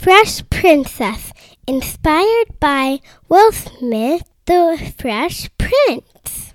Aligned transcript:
Fresh 0.00 0.48
Princess, 0.48 1.30
inspired 1.66 2.58
by 2.58 3.00
Will 3.28 3.52
Smith, 3.52 4.22
The 4.46 4.94
Fresh 4.96 5.50
Prince. 5.58 6.54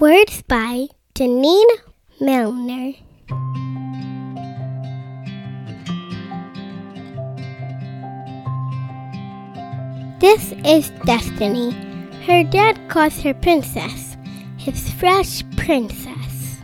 Words 0.00 0.40
by 0.48 0.86
Denene 1.14 1.76
Millner. 2.22 2.94
This 10.18 10.54
is 10.64 10.88
Destiny. 11.04 11.72
Her 12.24 12.44
dad 12.44 12.80
calls 12.88 13.20
her 13.20 13.34
Princess, 13.34 14.16
his 14.56 14.88
fresh 14.94 15.44
princess. 15.58 16.62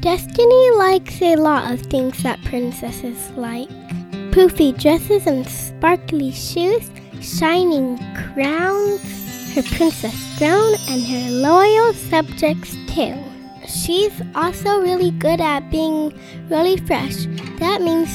Destiny 0.00 0.70
likes 0.70 1.20
a 1.20 1.36
lot 1.36 1.70
of 1.70 1.82
things 1.82 2.22
that 2.22 2.42
princesses 2.44 3.30
like 3.36 3.68
poofy 4.38 4.70
dresses 4.80 5.26
and 5.26 5.44
sparkly 5.48 6.30
shoes, 6.30 6.92
shining 7.20 7.98
crowns, 8.14 9.02
her 9.52 9.64
princess 9.74 10.14
throne, 10.38 10.76
and 10.88 11.02
her 11.02 11.28
loyal 11.42 11.92
subjects, 11.92 12.76
too. 12.86 13.18
She's 13.66 14.14
also 14.36 14.80
really 14.80 15.10
good 15.10 15.40
at 15.40 15.68
being 15.72 16.16
really 16.48 16.76
fresh. 16.76 17.26
That 17.58 17.82
means 17.82 18.08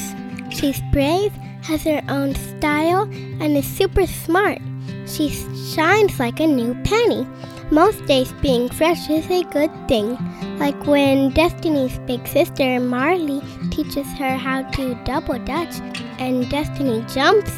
she's 0.48 0.80
brave, 0.92 1.30
has 1.60 1.84
her 1.84 2.00
own 2.08 2.34
style, 2.36 3.02
and 3.02 3.54
is 3.54 3.66
super 3.66 4.06
smart. 4.06 4.62
She 5.04 5.28
shines 5.74 6.18
like 6.18 6.40
a 6.40 6.46
new 6.46 6.72
penny. 6.84 7.26
Most 7.70 8.02
days 8.06 8.32
being 8.40 8.70
fresh 8.70 9.10
is 9.10 9.30
a 9.30 9.44
good 9.52 9.72
thing, 9.88 10.16
like 10.58 10.86
when 10.86 11.34
Destiny's 11.34 11.98
big 12.06 12.26
sister 12.26 12.80
Marley 12.80 13.42
teaches 13.74 14.06
her 14.12 14.36
how 14.36 14.62
to 14.62 14.94
double 15.04 15.38
dutch, 15.40 15.80
and 16.18 16.48
Destiny 16.48 17.04
jumps 17.12 17.50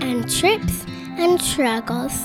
and 0.00 0.30
trips 0.30 0.86
and 1.18 1.40
struggles 1.40 2.18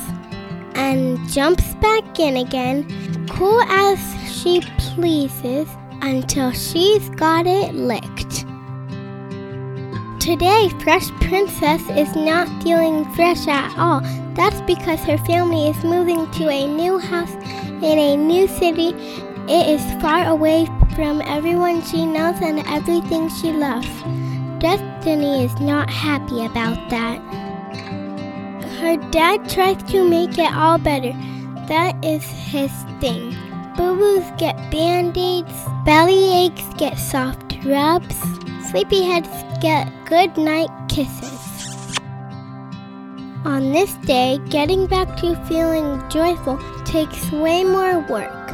and 0.75 1.19
jumps 1.29 1.73
back 1.75 2.17
in 2.17 2.37
again, 2.37 2.85
cool 3.29 3.61
as 3.63 3.99
she 4.31 4.61
pleases, 4.77 5.67
until 6.01 6.51
she's 6.51 7.09
got 7.11 7.45
it 7.45 7.73
licked. 7.75 8.45
Today, 10.21 10.69
Fresh 10.81 11.09
Princess 11.21 11.81
is 11.89 12.15
not 12.15 12.47
feeling 12.63 13.05
fresh 13.15 13.47
at 13.47 13.77
all. 13.77 14.01
That's 14.33 14.61
because 14.61 14.99
her 15.01 15.17
family 15.19 15.69
is 15.69 15.83
moving 15.83 16.29
to 16.31 16.49
a 16.49 16.67
new 16.67 16.99
house 16.99 17.33
in 17.33 17.99
a 17.99 18.15
new 18.17 18.47
city. 18.47 18.93
It 19.47 19.69
is 19.69 20.01
far 20.01 20.27
away 20.27 20.65
from 20.95 21.21
everyone 21.21 21.83
she 21.83 22.05
knows 22.05 22.41
and 22.41 22.65
everything 22.67 23.29
she 23.29 23.51
loves. 23.51 23.87
Destiny 24.59 25.45
is 25.45 25.59
not 25.59 25.87
happy 25.89 26.45
about 26.45 26.89
that. 26.89 27.19
Her 28.79 28.97
dad 29.11 29.47
tries 29.47 29.83
to 29.91 30.07
make 30.09 30.37
it 30.39 30.51
all 30.51 30.79
better. 30.79 31.13
That 31.67 31.93
is 32.03 32.23
his 32.23 32.71
thing. 32.99 33.35
Boo 33.77 33.95
boos 33.95 34.25
get 34.37 34.55
band 34.71 35.15
aids, 35.17 35.53
belly 35.85 36.45
aches 36.45 36.63
get 36.77 36.97
soft 36.97 37.57
rubs, 37.65 38.15
sleepyheads 38.69 39.61
get 39.61 39.91
good 40.05 40.35
night 40.37 40.69
kisses. 40.89 41.99
On 43.45 43.71
this 43.71 43.93
day, 44.05 44.39
getting 44.49 44.87
back 44.87 45.17
to 45.17 45.35
feeling 45.45 46.01
joyful 46.09 46.59
takes 46.83 47.31
way 47.31 47.63
more 47.63 47.99
work. 47.99 48.44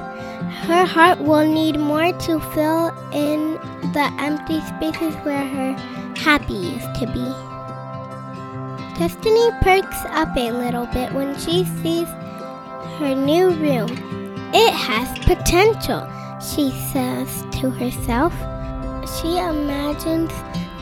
Her 0.62 0.86
heart 0.86 1.20
will 1.20 1.46
need 1.46 1.80
more 1.80 2.14
to 2.14 2.40
fill 2.54 2.90
in 3.12 3.54
the 3.94 4.10
empty 4.20 4.62
spaces 4.62 5.16
where 5.26 5.46
her 5.46 5.74
happy 6.16 6.54
used 6.54 6.96
to 6.96 7.08
be. 7.08 7.26
Destiny 9.00 9.50
perks 9.62 10.06
up 10.10 10.38
a 10.38 10.52
little 10.52 10.86
bit 10.88 11.12
when 11.14 11.36
she 11.40 11.66
sees 11.82 12.08
her 13.00 13.16
new 13.16 13.50
room. 13.50 13.90
It 14.54 14.74
has 14.74 15.10
potential, 15.26 16.08
she 16.40 16.70
says 16.94 17.44
to 17.60 17.72
herself. 17.72 18.34
She 19.18 19.40
imagines 19.40 20.32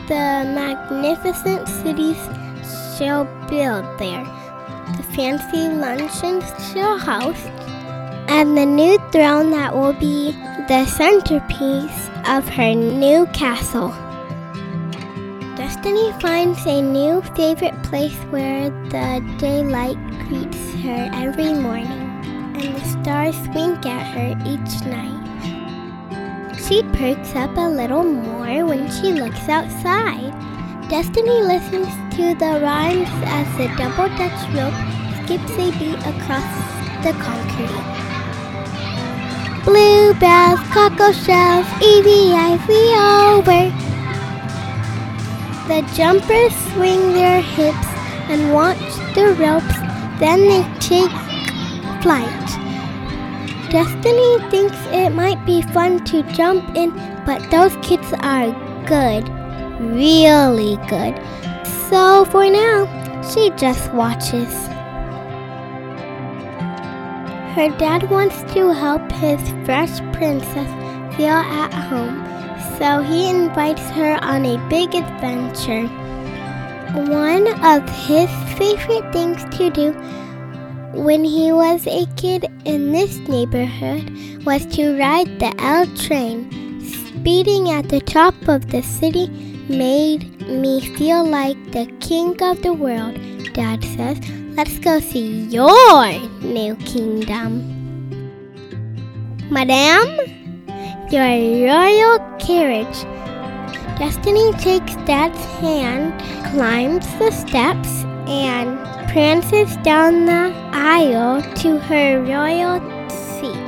the 0.08 0.44
magnificent 0.54 1.66
cities 1.66 2.18
she'll 2.98 3.24
build 3.48 3.86
there, 3.98 4.24
the 4.96 5.04
fancy 5.14 5.68
luncheons 5.68 6.44
she'll 6.70 6.98
host, 6.98 7.48
and 8.30 8.56
the 8.56 8.64
new 8.64 8.96
throne 9.10 9.50
that 9.50 9.74
will 9.74 9.92
be 9.94 10.30
the 10.68 10.86
centerpiece 10.86 12.08
of 12.28 12.48
her 12.48 12.72
new 12.72 13.26
castle. 13.34 13.88
Destiny 15.56 16.12
finds 16.20 16.64
a 16.64 16.80
new 16.80 17.22
favorite 17.34 17.74
place 17.82 18.16
where 18.30 18.70
the 18.88 19.20
daylight 19.38 19.98
greets 20.28 20.72
her 20.84 21.10
every 21.12 21.52
morning 21.52 22.06
and 22.54 22.76
the 22.76 22.84
stars 23.02 23.36
wink 23.52 23.84
at 23.84 24.06
her 24.14 24.30
each 24.46 24.86
night. 24.86 25.18
She 26.68 26.84
perks 26.94 27.34
up 27.34 27.56
a 27.56 27.68
little 27.68 28.04
more 28.04 28.64
when 28.64 28.88
she 28.92 29.12
looks 29.12 29.48
outside. 29.48 30.30
Destiny 30.88 31.42
listens 31.42 31.88
to 32.14 32.34
the 32.36 32.60
rhymes 32.62 33.10
as 33.26 33.48
the 33.58 33.66
double 33.76 34.08
dutch 34.16 34.40
rope 34.54 34.78
skips 35.24 35.52
a 35.58 35.72
beat 35.80 35.98
across 36.06 36.70
the 37.02 37.12
concrete. 37.18 38.09
Bluebells, 39.64 40.60
cockle 40.72 41.12
shells, 41.12 41.66
EVI 41.82 42.56
over. 43.36 43.70
The 45.68 45.82
jumpers 45.94 46.54
swing 46.72 47.12
their 47.12 47.42
hips 47.42 47.86
and 48.30 48.54
watch 48.54 48.78
the 49.14 49.36
ropes, 49.38 49.78
then 50.18 50.40
they 50.48 50.64
take 50.80 51.10
flight. 52.02 52.26
Destiny 53.70 54.38
thinks 54.50 54.76
it 54.86 55.10
might 55.10 55.44
be 55.44 55.62
fun 55.62 56.04
to 56.06 56.22
jump 56.32 56.74
in, 56.74 56.90
but 57.26 57.50
those 57.50 57.76
kids 57.82 58.12
are 58.20 58.50
good, 58.86 59.28
really 59.78 60.76
good. 60.88 61.14
So 61.90 62.24
for 62.24 62.48
now, 62.48 62.88
she 63.30 63.50
just 63.50 63.92
watches. 63.92 64.70
Her 67.60 67.68
dad 67.76 68.08
wants 68.08 68.40
to 68.54 68.72
help 68.72 69.12
his 69.12 69.38
fresh 69.66 70.00
princess 70.14 70.70
feel 71.14 71.28
at 71.28 71.74
home, 71.74 72.16
so 72.78 73.02
he 73.02 73.28
invites 73.28 73.82
her 73.90 74.16
on 74.24 74.46
a 74.46 74.56
big 74.70 74.94
adventure. 74.94 75.86
One 77.12 77.46
of 77.62 77.86
his 78.06 78.30
favorite 78.56 79.12
things 79.12 79.44
to 79.58 79.68
do 79.68 79.92
when 80.98 81.22
he 81.22 81.52
was 81.52 81.86
a 81.86 82.06
kid 82.16 82.46
in 82.64 82.92
this 82.92 83.18
neighborhood 83.28 84.10
was 84.46 84.64
to 84.76 84.98
ride 84.98 85.38
the 85.38 85.52
L 85.58 85.84
train. 85.96 86.48
Speeding 86.80 87.68
at 87.68 87.90
the 87.90 88.00
top 88.00 88.32
of 88.48 88.70
the 88.70 88.80
city 88.80 89.28
made 89.68 90.40
me 90.48 90.80
feel 90.96 91.26
like 91.26 91.58
the 91.72 91.84
king 92.00 92.42
of 92.42 92.62
the 92.62 92.72
world, 92.72 93.20
Dad 93.52 93.84
says. 93.84 94.39
Let's 94.60 94.78
go 94.78 95.00
see 95.00 95.44
your 95.44 96.12
new 96.42 96.76
kingdom. 96.84 97.64
Madame, 99.50 100.10
your 101.10 101.32
royal 101.64 102.18
carriage. 102.38 102.98
Destiny 103.98 104.52
takes 104.60 104.96
Dad's 105.08 105.42
hand, 105.62 106.12
climbs 106.52 107.06
the 107.16 107.30
steps, 107.30 108.04
and 108.28 108.76
prances 109.08 109.78
down 109.78 110.26
the 110.26 110.52
aisle 110.74 111.40
to 111.62 111.78
her 111.78 112.20
royal 112.20 112.76
seat. 113.08 113.64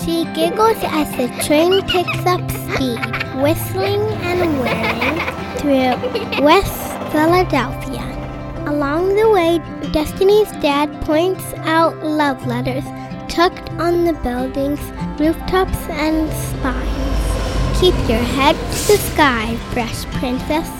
She 0.00 0.24
giggles 0.32 0.80
as 0.80 1.12
the 1.18 1.28
train 1.44 1.82
picks 1.88 2.24
up 2.24 2.40
speed, 2.50 3.00
whistling 3.42 4.00
and 4.24 4.58
whirring 4.58 5.18
through 5.58 6.42
West 6.42 6.88
Philadelphia. 7.12 8.01
Along 8.72 9.14
the 9.14 9.28
way, 9.28 9.58
Destiny's 9.92 10.50
dad 10.62 10.88
points 11.02 11.44
out 11.58 11.94
love 12.02 12.46
letters 12.46 12.84
tucked 13.28 13.68
on 13.72 14.04
the 14.06 14.14
buildings, 14.24 14.80
rooftops, 15.20 15.76
and 15.90 16.32
spines. 16.32 17.78
Keep 17.78 17.94
your 18.08 18.24
head 18.32 18.56
to 18.56 18.92
the 18.92 18.96
sky, 19.12 19.56
fresh 19.74 20.06
princess, 20.16 20.70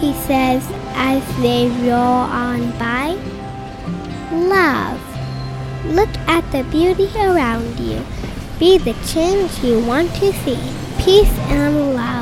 he 0.00 0.12
says 0.26 0.66
as 0.96 1.22
they 1.40 1.68
roll 1.86 2.26
on 2.34 2.72
by. 2.80 3.14
Love. 4.32 5.00
Look 5.86 6.12
at 6.26 6.42
the 6.50 6.64
beauty 6.64 7.08
around 7.14 7.78
you. 7.78 8.04
Be 8.58 8.76
the 8.76 8.96
change 9.06 9.56
you 9.62 9.78
want 9.86 10.12
to 10.16 10.32
see. 10.42 10.58
Peace 10.98 11.38
and 11.46 11.94
love. 11.94 12.19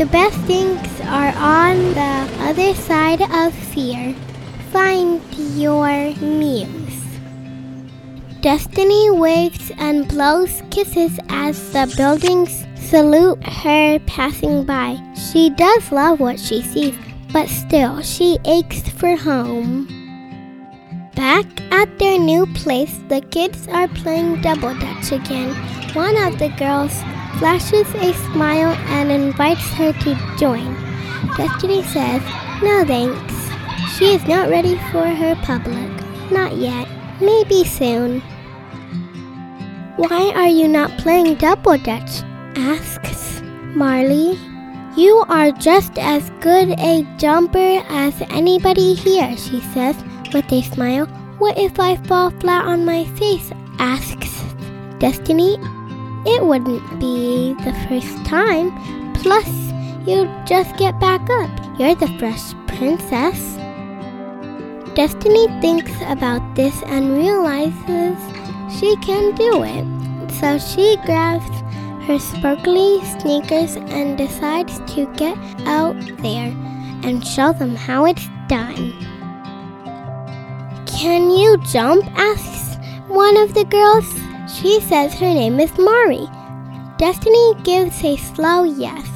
The 0.00 0.06
best 0.06 0.38
things 0.48 0.88
are 1.02 1.34
on 1.36 1.76
the 1.92 2.26
other 2.48 2.72
side 2.72 3.20
of 3.20 3.52
fear. 3.52 4.14
Find 4.72 5.20
your 5.60 6.14
muse. 6.16 7.04
Destiny 8.40 9.10
waves 9.10 9.70
and 9.76 10.08
blows 10.08 10.62
kisses 10.70 11.20
as 11.28 11.72
the 11.74 11.92
buildings 11.98 12.64
salute 12.76 13.46
her 13.46 13.98
passing 14.06 14.64
by. 14.64 14.96
She 15.30 15.50
does 15.50 15.92
love 15.92 16.18
what 16.18 16.40
she 16.40 16.62
sees, 16.62 16.96
but 17.30 17.50
still 17.50 18.00
she 18.00 18.38
aches 18.46 18.80
for 18.88 19.16
home. 19.16 19.84
Back 21.14 21.44
at 21.70 21.98
their 21.98 22.18
new 22.18 22.46
place, 22.54 22.98
the 23.10 23.20
kids 23.20 23.68
are 23.68 23.88
playing 23.88 24.40
double 24.40 24.72
dutch 24.80 25.12
again. 25.12 25.54
One 25.92 26.16
of 26.16 26.38
the 26.38 26.48
girls 26.56 26.96
flashes 27.38 27.88
a 27.94 28.12
smile 28.32 28.72
and 28.88 29.10
invites 29.10 29.68
her 29.72 29.92
to 29.92 30.36
join. 30.38 30.74
Destiny 31.36 31.82
says, 31.82 32.22
No 32.62 32.84
thanks. 32.84 33.34
She 33.96 34.14
is 34.14 34.26
not 34.26 34.48
ready 34.48 34.76
for 34.90 35.06
her 35.06 35.36
public. 35.42 35.90
Not 36.30 36.56
yet. 36.56 36.88
Maybe 37.20 37.64
soon. 37.64 38.20
Why 39.96 40.32
are 40.34 40.48
you 40.48 40.68
not 40.68 40.96
playing 40.98 41.34
double 41.36 41.76
dutch? 41.76 42.22
asks 42.56 43.42
Marley. 43.74 44.38
You 44.96 45.24
are 45.28 45.52
just 45.52 45.98
as 45.98 46.30
good 46.40 46.70
a 46.80 47.06
jumper 47.18 47.82
as 47.88 48.20
anybody 48.30 48.94
here, 48.94 49.36
she 49.36 49.60
says 49.72 49.96
with 50.32 50.50
a 50.52 50.62
smile. 50.62 51.06
What 51.38 51.58
if 51.58 51.78
I 51.78 51.96
fall 51.96 52.30
flat 52.30 52.64
on 52.64 52.84
my 52.84 53.04
face? 53.16 53.52
asks 53.78 54.42
Destiny. 54.98 55.58
It 56.26 56.44
wouldn't 56.44 57.00
be 57.00 57.54
the 57.64 57.72
first 57.88 58.24
time. 58.26 58.70
Plus, 59.14 59.48
you'd 60.06 60.30
just 60.46 60.76
get 60.76 60.98
back 61.00 61.22
up. 61.30 61.50
You're 61.78 61.94
the 61.94 62.08
fresh 62.18 62.52
princess. 62.66 63.56
Destiny 64.94 65.46
thinks 65.60 65.92
about 66.06 66.42
this 66.54 66.82
and 66.84 67.16
realizes 67.16 68.18
she 68.78 68.96
can 68.96 69.34
do 69.34 69.62
it. 69.62 69.86
So 70.32 70.58
she 70.58 70.96
grabs 71.06 71.48
her 72.06 72.18
sparkly 72.18 73.00
sneakers 73.20 73.76
and 73.76 74.18
decides 74.18 74.78
to 74.94 75.06
get 75.16 75.36
out 75.66 75.96
there 76.22 76.52
and 77.02 77.26
show 77.26 77.52
them 77.52 77.76
how 77.76 78.04
it's 78.04 78.28
done. 78.48 78.92
Can 80.86 81.30
you 81.30 81.56
jump? 81.72 82.04
asks 82.16 82.76
one 83.08 83.36
of 83.36 83.54
the 83.54 83.64
girls. 83.64 84.29
She 84.52 84.80
says 84.80 85.14
her 85.14 85.32
name 85.32 85.60
is 85.60 85.76
Mari. 85.78 86.26
Destiny 86.98 87.54
gives 87.62 88.02
a 88.04 88.16
slow 88.16 88.64
yes. 88.64 89.06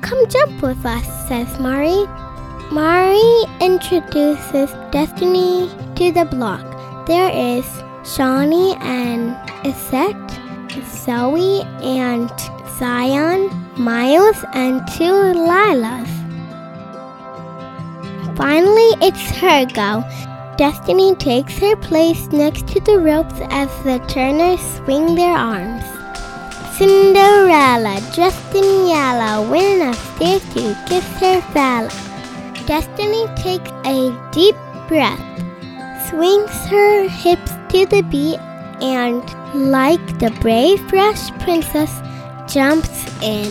Come 0.00 0.26
jump 0.28 0.62
with 0.62 0.84
us, 0.86 1.06
says 1.28 1.60
Mari. 1.60 2.06
Mari 2.72 3.44
introduces 3.60 4.70
Destiny 4.90 5.68
to 5.96 6.12
the 6.12 6.24
block. 6.24 6.64
There 7.06 7.30
is 7.30 7.66
Shawnee 8.04 8.74
and 8.80 9.36
Isette, 9.64 10.30
Zoe 10.86 11.62
and 11.82 12.30
Zion, 12.78 13.50
Miles, 13.76 14.42
and 14.54 14.80
two 14.96 15.12
Lilas. 15.12 16.08
Finally, 18.36 18.90
it's 19.02 19.30
her 19.36 19.66
go. 19.66 20.02
Destiny 20.60 21.14
takes 21.14 21.56
her 21.60 21.74
place 21.74 22.26
next 22.32 22.68
to 22.68 22.80
the 22.80 22.98
ropes 22.98 23.40
as 23.48 23.70
the 23.82 23.98
turners 24.08 24.60
swing 24.76 25.14
their 25.14 25.34
arms. 25.34 25.82
Cinderella, 26.76 27.98
dressed 28.14 28.54
in 28.54 28.86
yellow, 28.86 29.50
went 29.50 29.80
upstairs 29.80 30.42
to 30.52 30.76
kiss 30.86 31.06
her 31.22 31.40
fella. 31.54 31.88
Destiny 32.66 33.24
takes 33.36 33.70
a 33.86 34.12
deep 34.32 34.54
breath, 34.86 35.24
swings 36.10 36.52
her 36.66 37.08
hips 37.08 37.52
to 37.70 37.86
the 37.86 38.02
beat, 38.10 38.38
and, 38.82 39.24
like 39.54 40.18
the 40.18 40.30
brave, 40.42 40.78
fresh 40.90 41.30
princess, 41.38 42.02
jumps 42.52 43.06
in. 43.22 43.50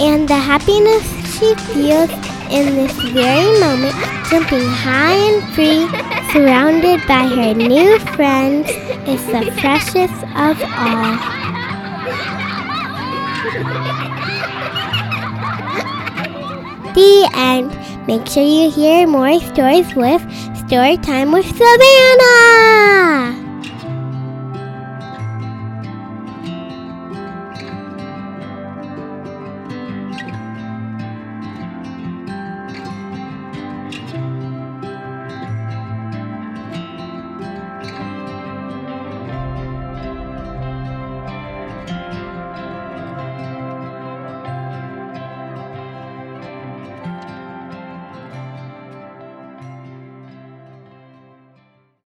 And 0.00 0.26
the 0.26 0.34
happiness 0.34 1.06
she 1.38 1.54
feels 1.72 2.10
in 2.50 2.74
this 2.74 2.92
very 3.12 3.60
moment, 3.60 3.94
jumping 4.28 4.66
high 4.66 5.14
and 5.14 5.54
free, 5.54 5.86
surrounded 6.32 7.00
by 7.06 7.26
her 7.26 7.54
new 7.54 7.98
friends, 8.16 8.68
is 9.06 9.24
the 9.26 9.52
freshest 9.60 10.22
of 10.34 10.60
all. 10.78 11.14
The 16.94 17.30
end. 17.34 17.70
Make 18.08 18.26
sure 18.26 18.42
you 18.42 18.70
hear 18.70 19.06
more 19.06 19.38
stories 19.40 19.94
with 19.94 20.22
Story 20.66 20.96
Time 20.96 21.30
with 21.30 21.46
Savannah. 21.46 23.39